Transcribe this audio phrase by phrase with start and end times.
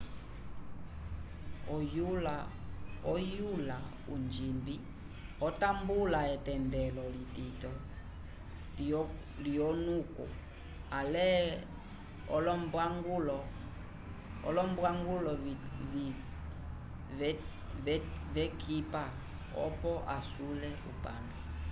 [3.11, 3.77] oyula
[4.13, 4.75] onjimbi
[5.47, 7.71] otambula etendelo litito
[9.43, 10.25] lyolonuku
[10.99, 11.27] ale
[14.47, 15.29] olombwangulo
[18.33, 19.03] v'ekipa
[19.65, 21.39] oco asule upange